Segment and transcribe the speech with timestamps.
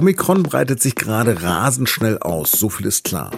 [0.00, 3.32] Omikron breitet sich gerade rasend schnell aus, so viel ist klar.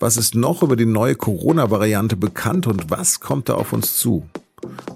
[0.00, 4.26] Was ist noch über die neue Corona-Variante bekannt und was kommt da auf uns zu?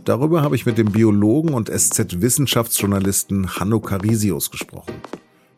[0.07, 4.95] Darüber habe ich mit dem Biologen und SZ-Wissenschaftsjournalisten Hanno Carisius gesprochen.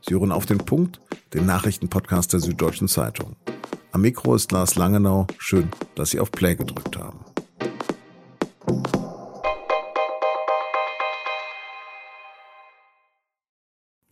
[0.01, 1.01] Sie hören auf den Punkt,
[1.35, 3.37] den Nachrichtenpodcast der Süddeutschen Zeitung.
[3.93, 5.29] Am Mikro ist Lars Langenau.
[5.39, 7.24] Schön, dass Sie auf Play gedrückt haben.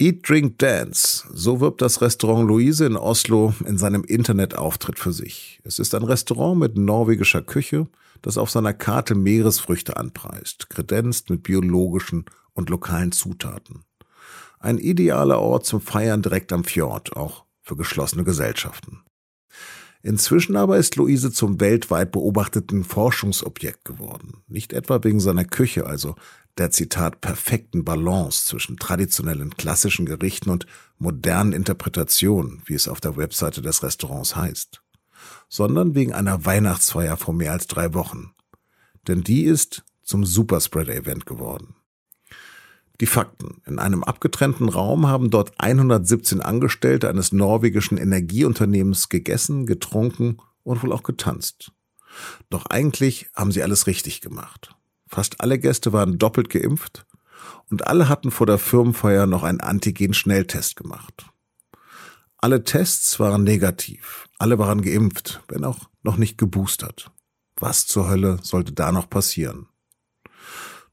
[0.03, 1.29] Eat, Drink, Dance.
[1.33, 5.61] So wirbt das Restaurant Luise in Oslo in seinem Internetauftritt für sich.
[5.63, 7.87] Es ist ein Restaurant mit norwegischer Küche,
[8.21, 13.85] das auf seiner Karte Meeresfrüchte anpreist, kredenzt mit biologischen und lokalen Zutaten.
[14.59, 19.05] Ein idealer Ort zum Feiern direkt am Fjord, auch für geschlossene Gesellschaften.
[20.03, 24.43] Inzwischen aber ist Luise zum weltweit beobachteten Forschungsobjekt geworden.
[24.49, 26.17] Nicht etwa wegen seiner Küche, also
[26.59, 30.67] der Zitat perfekten Balance zwischen traditionellen klassischen Gerichten und
[30.99, 34.83] modernen Interpretationen, wie es auf der Webseite des Restaurants heißt,
[35.49, 38.35] sondern wegen einer Weihnachtsfeier vor mehr als drei Wochen.
[39.09, 41.75] Denn die ist zum Superspreader-Event geworden.
[43.01, 43.63] Die Fakten.
[43.67, 50.93] In einem abgetrennten Raum haben dort 117 Angestellte eines norwegischen Energieunternehmens gegessen, getrunken und wohl
[50.93, 51.73] auch getanzt.
[52.51, 54.77] Doch eigentlich haben sie alles richtig gemacht.
[55.13, 57.05] Fast alle Gäste waren doppelt geimpft
[57.71, 61.27] und alle hatten vor der Firmenfeier noch einen Antigen-Schnelltest gemacht.
[62.39, 67.11] Alle Tests waren negativ, alle waren geimpft, wenn auch noch nicht geboostert.
[67.57, 69.69] Was zur Hölle sollte da noch passieren?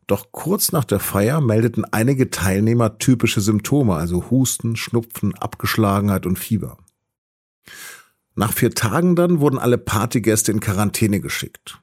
[0.05, 6.37] Doch kurz nach der Feier meldeten einige Teilnehmer typische Symptome, also Husten, Schnupfen, Abgeschlagenheit und
[6.37, 6.77] Fieber.
[8.35, 11.79] Nach vier Tagen dann wurden alle Partygäste in Quarantäne geschickt.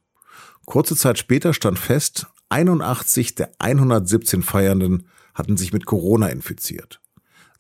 [0.67, 7.01] Kurze Zeit später stand fest, 81 der 117 Feiernden hatten sich mit Corona infiziert.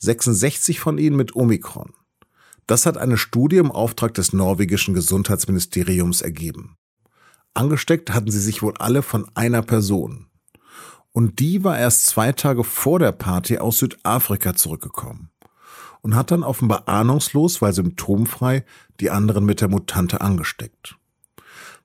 [0.00, 1.92] 66 von ihnen mit Omikron.
[2.66, 6.76] Das hat eine Studie im Auftrag des norwegischen Gesundheitsministeriums ergeben.
[7.54, 10.26] Angesteckt hatten sie sich wohl alle von einer Person.
[11.12, 15.30] Und die war erst zwei Tage vor der Party aus Südafrika zurückgekommen
[16.02, 18.64] und hat dann offenbar ahnungslos, weil symptomfrei,
[19.00, 20.98] die anderen mit der Mutante angesteckt.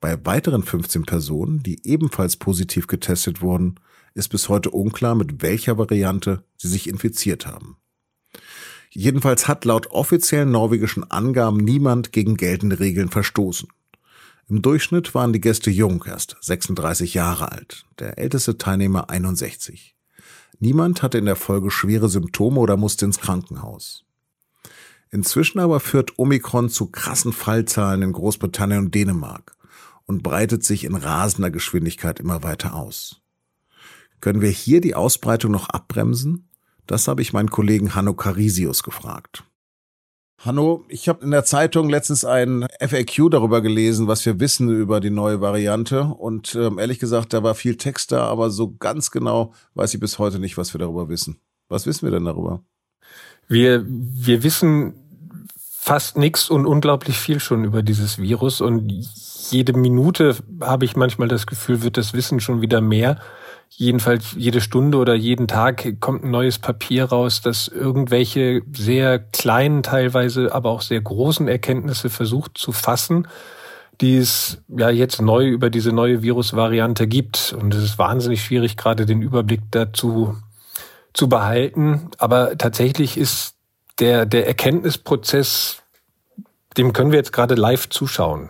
[0.02, 3.80] Bei weiteren 15 Personen, die ebenfalls positiv getestet wurden,
[4.16, 7.78] ist bis heute unklar, mit welcher Variante sie sich infiziert haben.
[8.90, 13.70] Jedenfalls hat laut offiziellen norwegischen Angaben niemand gegen geltende Regeln verstoßen.
[14.50, 19.96] Im Durchschnitt waren die Gäste jung, erst 36 Jahre alt, der älteste Teilnehmer 61.
[20.60, 24.04] Niemand hatte in der Folge schwere Symptome oder musste ins Krankenhaus.
[25.12, 29.56] Inzwischen aber führt Omikron zu krassen Fallzahlen in Großbritannien und Dänemark
[30.12, 33.22] und breitet sich in rasender Geschwindigkeit immer weiter aus.
[34.20, 36.50] Können wir hier die Ausbreitung noch abbremsen?
[36.86, 39.46] Das habe ich meinen Kollegen Hanno Carisius gefragt.
[40.38, 45.00] Hanno, ich habe in der Zeitung letztens ein FAQ darüber gelesen, was wir wissen über
[45.00, 46.04] die neue Variante.
[46.04, 50.02] Und ähm, ehrlich gesagt, da war viel Text da, aber so ganz genau weiß ich
[50.02, 51.40] bis heute nicht, was wir darüber wissen.
[51.70, 52.66] Was wissen wir denn darüber?
[53.48, 54.94] Wir, wir wissen
[55.84, 58.88] fast nichts und unglaublich viel schon über dieses Virus und
[59.50, 63.18] jede Minute habe ich manchmal das Gefühl, wird das Wissen schon wieder mehr.
[63.68, 69.82] Jedenfalls jede Stunde oder jeden Tag kommt ein neues Papier raus, das irgendwelche sehr kleinen,
[69.82, 73.28] teilweise aber auch sehr großen Erkenntnisse versucht zu fassen,
[74.02, 77.56] die es ja jetzt neu über diese neue Virusvariante gibt.
[77.60, 80.38] Und es ist wahnsinnig schwierig, gerade den Überblick dazu
[81.12, 82.12] zu behalten.
[82.20, 83.56] Aber tatsächlich ist
[84.02, 85.84] der, der Erkenntnisprozess,
[86.78, 88.50] dem können wir jetzt gerade live zuschauen.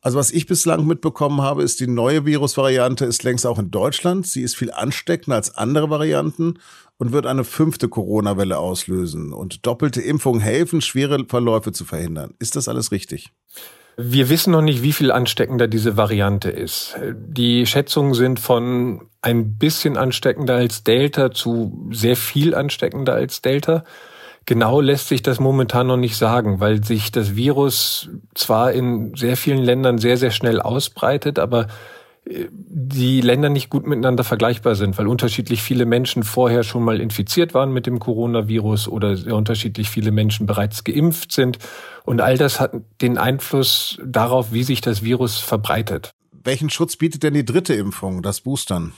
[0.00, 4.26] Also was ich bislang mitbekommen habe, ist die neue Virusvariante ist längst auch in Deutschland.
[4.26, 6.58] Sie ist viel ansteckender als andere Varianten
[6.98, 9.32] und wird eine fünfte Corona-Welle auslösen.
[9.32, 12.34] Und doppelte Impfungen helfen, schwere Verläufe zu verhindern.
[12.38, 13.32] Ist das alles richtig?
[13.96, 16.96] Wir wissen noch nicht, wie viel ansteckender diese Variante ist.
[17.14, 23.84] Die Schätzungen sind von ein bisschen ansteckender als Delta zu sehr viel ansteckender als Delta.
[24.46, 29.36] Genau lässt sich das momentan noch nicht sagen, weil sich das Virus zwar in sehr
[29.36, 31.68] vielen Ländern sehr, sehr schnell ausbreitet, aber
[32.26, 37.00] äh, die Länder nicht gut miteinander vergleichbar sind, weil unterschiedlich viele Menschen vorher schon mal
[37.00, 41.58] infiziert waren mit dem Coronavirus oder sehr unterschiedlich viele Menschen bereits geimpft sind.
[42.04, 46.10] Und all das hat den Einfluss darauf, wie sich das Virus verbreitet.
[46.32, 48.92] Welchen Schutz bietet denn die dritte Impfung, das Boostern?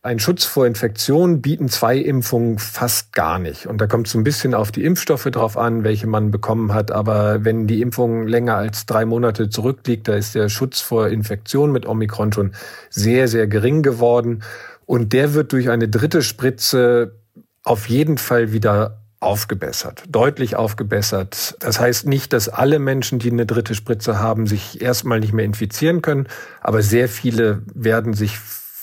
[0.00, 3.66] Ein Schutz vor Infektionen bieten zwei Impfungen fast gar nicht.
[3.66, 6.92] Und da kommt es ein bisschen auf die Impfstoffe drauf an, welche man bekommen hat.
[6.92, 11.72] Aber wenn die Impfung länger als drei Monate zurückliegt, da ist der Schutz vor Infektionen
[11.72, 12.52] mit Omikron schon
[12.90, 14.44] sehr, sehr gering geworden.
[14.86, 17.16] Und der wird durch eine dritte Spritze
[17.64, 21.56] auf jeden Fall wieder aufgebessert, deutlich aufgebessert.
[21.58, 25.44] Das heißt nicht, dass alle Menschen, die eine dritte Spritze haben, sich erstmal nicht mehr
[25.44, 26.28] infizieren können,
[26.60, 28.38] aber sehr viele werden sich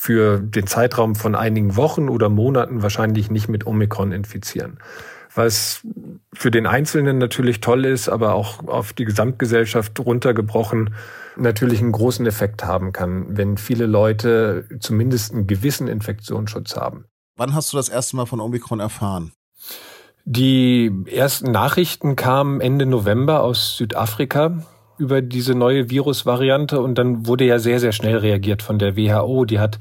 [0.05, 4.77] für den Zeitraum von einigen Wochen oder Monaten wahrscheinlich nicht mit Omikron infizieren.
[5.33, 5.81] Was
[6.31, 10.93] für den Einzelnen natürlich toll ist, aber auch auf die Gesamtgesellschaft runtergebrochen
[11.37, 17.05] natürlich einen großen Effekt haben kann, wenn viele Leute zumindest einen gewissen Infektionsschutz haben.
[17.35, 19.31] Wann hast du das erste Mal von Omikron erfahren?
[20.23, 24.63] Die ersten Nachrichten kamen Ende November aus Südafrika
[24.97, 29.45] über diese neue Virusvariante und dann wurde ja sehr, sehr schnell reagiert von der WHO.
[29.45, 29.79] Die hat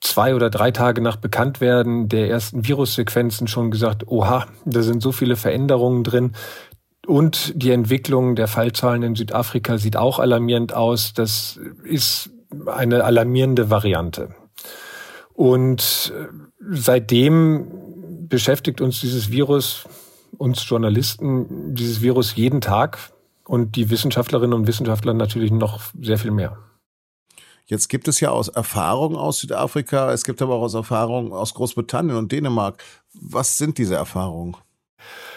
[0.00, 5.12] zwei oder drei Tage nach Bekanntwerden der ersten Virussequenzen schon gesagt, oha, da sind so
[5.12, 6.32] viele Veränderungen drin.
[7.06, 11.12] Und die Entwicklung der Fallzahlen in Südafrika sieht auch alarmierend aus.
[11.12, 12.30] Das ist
[12.66, 14.34] eine alarmierende Variante.
[15.32, 16.26] Und äh,
[16.70, 17.68] seitdem
[18.28, 19.88] beschäftigt uns dieses Virus,
[20.36, 22.98] uns Journalisten, dieses Virus jeden Tag
[23.50, 26.56] und die Wissenschaftlerinnen und Wissenschaftler natürlich noch sehr viel mehr.
[27.66, 31.54] Jetzt gibt es ja aus Erfahrung aus Südafrika, es gibt aber auch aus Erfahrung aus
[31.54, 32.80] Großbritannien und Dänemark.
[33.12, 34.56] Was sind diese Erfahrungen?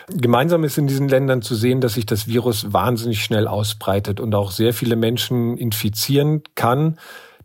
[0.10, 4.36] Gemeinsam ist in diesen Ländern zu sehen, dass sich das Virus wahnsinnig schnell ausbreitet und
[4.36, 7.00] auch sehr viele Menschen infizieren kann,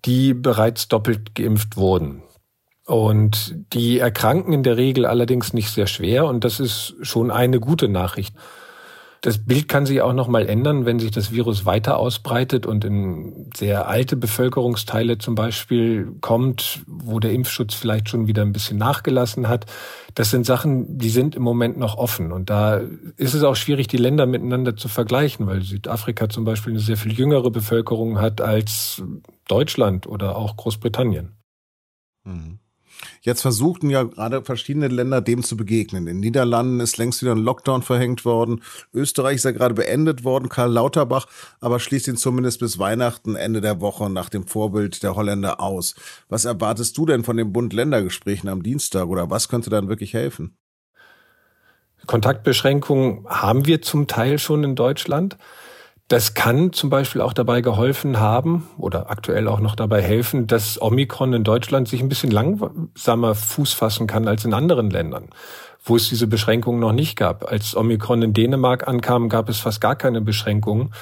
[0.05, 2.23] die bereits doppelt geimpft wurden.
[2.85, 7.59] Und die erkranken in der Regel allerdings nicht sehr schwer und das ist schon eine
[7.59, 8.35] gute Nachricht.
[9.21, 12.85] Das Bild kann sich auch noch mal ändern, wenn sich das Virus weiter ausbreitet und
[12.85, 18.79] in sehr alte Bevölkerungsteile zum Beispiel kommt, wo der Impfschutz vielleicht schon wieder ein bisschen
[18.79, 19.67] nachgelassen hat.
[20.15, 22.31] Das sind Sachen, die sind im Moment noch offen.
[22.31, 22.81] Und da
[23.17, 26.97] ist es auch schwierig, die Länder miteinander zu vergleichen, weil Südafrika zum Beispiel eine sehr
[26.97, 29.03] viel jüngere Bevölkerung hat als
[29.49, 31.37] Deutschland oder auch Großbritannien.
[32.25, 32.61] Mhm.
[33.21, 36.07] Jetzt versuchten ja gerade verschiedene Länder dem zu begegnen.
[36.07, 38.63] In Niederlanden ist längst wieder ein Lockdown verhängt worden.
[38.93, 40.49] Österreich ist ja gerade beendet worden.
[40.49, 41.27] Karl Lauterbach
[41.61, 45.95] aber schließt ihn zumindest bis Weihnachten, Ende der Woche nach dem Vorbild der Holländer aus.
[46.29, 50.57] Was erwartest du denn von den Bund-Länder-Gesprächen am Dienstag oder was könnte dann wirklich helfen?
[52.07, 55.37] Kontaktbeschränkungen haben wir zum Teil schon in Deutschland.
[56.09, 60.81] Das kann zum Beispiel auch dabei geholfen haben oder aktuell auch noch dabei helfen, dass
[60.81, 65.29] Omikron in Deutschland sich ein bisschen langsamer Fuß fassen kann als in anderen Ländern,
[65.85, 67.51] wo es diese Beschränkungen noch nicht gab.
[67.51, 70.95] Als Omikron in Dänemark ankam, gab es fast gar keine Beschränkungen.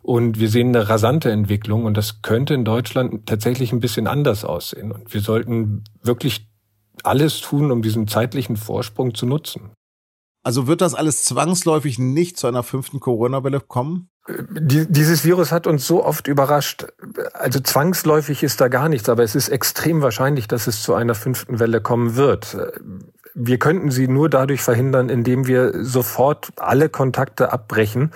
[0.00, 4.44] Und wir sehen eine rasante Entwicklung und das könnte in Deutschland tatsächlich ein bisschen anders
[4.44, 4.92] aussehen.
[4.92, 6.46] Und wir sollten wirklich
[7.02, 9.70] alles tun, um diesen zeitlichen Vorsprung zu nutzen.
[10.42, 14.08] Also wird das alles zwangsläufig nicht zu einer fünften Corona-Welle kommen?
[14.28, 16.86] Dieses Virus hat uns so oft überrascht.
[17.32, 21.14] Also zwangsläufig ist da gar nichts, aber es ist extrem wahrscheinlich, dass es zu einer
[21.14, 22.56] fünften Welle kommen wird.
[23.34, 28.12] Wir könnten sie nur dadurch verhindern, indem wir sofort alle Kontakte abbrechen.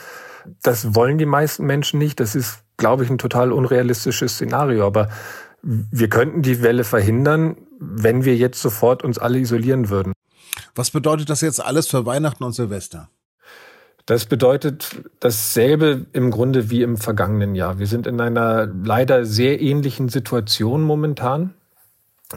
[0.62, 2.20] Das wollen die meisten Menschen nicht.
[2.20, 4.86] Das ist, glaube ich, ein total unrealistisches Szenario.
[4.86, 5.08] Aber
[5.62, 10.12] wir könnten die Welle verhindern, wenn wir jetzt sofort uns alle isolieren würden.
[10.74, 13.08] Was bedeutet das jetzt alles für Weihnachten und Silvester?
[14.06, 17.80] Das bedeutet dasselbe im Grunde wie im vergangenen Jahr.
[17.80, 21.54] Wir sind in einer leider sehr ähnlichen Situation momentan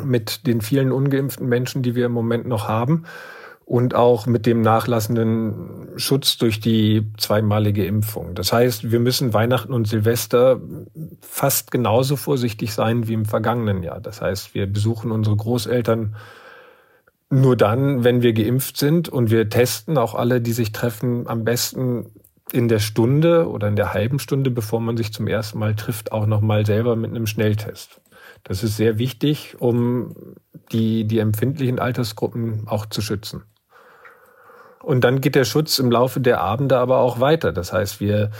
[0.03, 3.05] mit den vielen ungeimpften Menschen, die wir im Moment noch haben
[3.65, 8.33] und auch mit dem nachlassenden Schutz durch die zweimalige Impfung.
[8.33, 10.59] Das heißt, wir müssen Weihnachten und Silvester
[11.21, 14.01] fast genauso vorsichtig sein wie im vergangenen Jahr.
[14.01, 16.15] Das heißt, wir besuchen unsere Großeltern
[17.29, 21.43] nur dann, wenn wir geimpft sind und wir testen auch alle, die sich treffen, am
[21.43, 22.07] besten
[22.51, 26.11] in der Stunde oder in der halben Stunde, bevor man sich zum ersten Mal trifft,
[26.11, 28.01] auch nochmal selber mit einem Schnelltest.
[28.43, 30.15] Das ist sehr wichtig, um
[30.71, 33.43] die, die empfindlichen Altersgruppen auch zu schützen.
[34.81, 37.51] Und dann geht der Schutz im Laufe der Abende aber auch weiter.
[37.51, 38.31] Das heißt, wir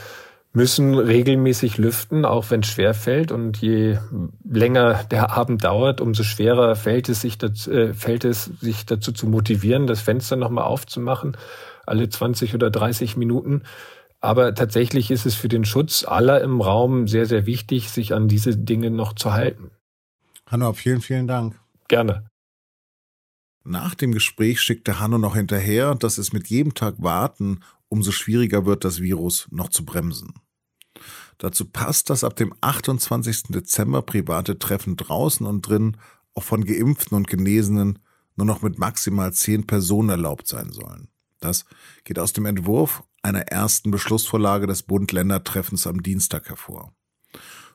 [0.52, 3.32] müssen regelmäßig lüften, auch wenn es schwer fällt.
[3.32, 3.98] Und je
[4.44, 9.12] länger der Abend dauert, umso schwerer fällt es sich dazu, äh, fällt es sich dazu
[9.12, 11.38] zu motivieren, das Fenster nochmal aufzumachen,
[11.86, 13.64] alle 20 oder 30 Minuten.
[14.22, 18.28] Aber tatsächlich ist es für den Schutz aller im Raum sehr, sehr wichtig, sich an
[18.28, 19.72] diese Dinge noch zu halten.
[20.46, 21.60] Hanno, vielen, vielen Dank.
[21.88, 22.28] Gerne.
[23.64, 28.66] Nach dem Gespräch schickte Hanno noch hinterher, dass es mit jedem Tag warten umso schwieriger
[28.66, 30.34] wird, das Virus noch zu bremsen.
[31.38, 33.44] Dazu passt, dass ab dem 28.
[33.50, 35.98] Dezember private Treffen draußen und drin
[36.34, 38.00] auch von Geimpften und Genesenen
[38.36, 41.10] nur noch mit maximal zehn Personen erlaubt sein sollen.
[41.40, 41.66] Das
[42.04, 46.94] geht aus dem Entwurf einer ersten Beschlussvorlage des Bund-Länder-Treffens am Dienstag hervor.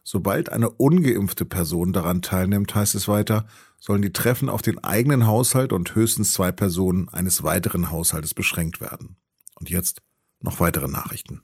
[0.02, 3.46] Sobald eine ungeimpfte Person daran teilnimmt, heißt es weiter,
[3.78, 8.80] sollen die Treffen auf den eigenen Haushalt und höchstens zwei Personen eines weiteren Haushaltes beschränkt
[8.80, 9.16] werden.
[9.54, 10.02] Und jetzt
[10.40, 11.42] noch weitere Nachrichten.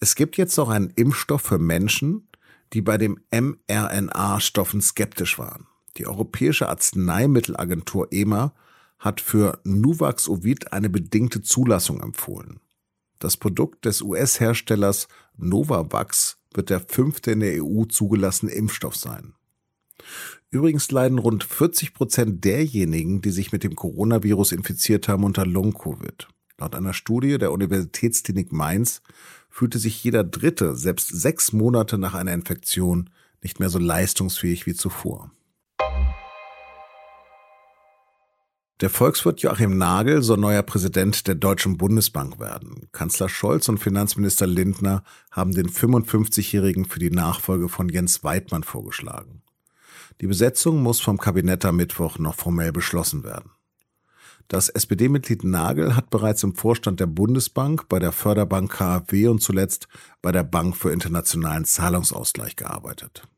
[0.00, 2.28] Es gibt jetzt auch einen Impfstoff für Menschen,
[2.72, 5.66] die bei dem mRNA-Stoffen skeptisch waren.
[5.96, 8.54] Die Europäische Arzneimittelagentur EMA
[8.98, 12.60] hat für Nuvaxovid eine bedingte Zulassung empfohlen.
[13.18, 19.34] Das Produkt des US-Herstellers Novavax wird der fünfte in der EU zugelassene Impfstoff sein.
[20.50, 26.28] Übrigens leiden rund 40 Prozent derjenigen, die sich mit dem Coronavirus infiziert haben, unter Long-Covid.
[26.58, 29.02] Laut einer Studie der Universitätsklinik Mainz
[29.48, 33.10] fühlte sich jeder Dritte selbst sechs Monate nach einer Infektion
[33.42, 35.30] nicht mehr so leistungsfähig wie zuvor.
[38.80, 42.86] Der Volkswirt Joachim Nagel soll neuer Präsident der Deutschen Bundesbank werden.
[42.92, 45.02] Kanzler Scholz und Finanzminister Lindner
[45.32, 49.42] haben den 55-Jährigen für die Nachfolge von Jens Weidmann vorgeschlagen.
[50.20, 53.52] Die Besetzung muss vom Kabinett am Mittwoch noch formell beschlossen werden.
[54.48, 59.86] Das SPD-Mitglied Nagel hat bereits im Vorstand der Bundesbank, bei der Förderbank KfW und zuletzt
[60.20, 63.28] bei der Bank für internationalen Zahlungsausgleich gearbeitet.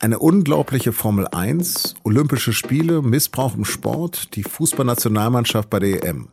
[0.00, 6.28] Eine unglaubliche Formel 1, Olympische Spiele, Missbrauch im Sport, die Fußballnationalmannschaft bei der EM.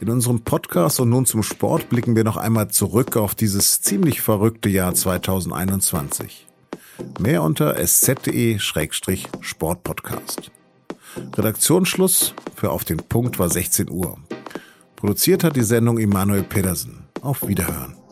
[0.00, 4.20] In unserem Podcast und nun zum Sport blicken wir noch einmal zurück auf dieses ziemlich
[4.20, 6.46] verrückte Jahr 2021.
[7.20, 10.50] Mehr unter sz.de-sportpodcast.
[11.36, 14.18] Redaktionsschluss für Auf den Punkt war 16 Uhr.
[14.96, 17.04] Produziert hat die Sendung Emanuel Pedersen.
[17.20, 18.03] Auf Wiederhören.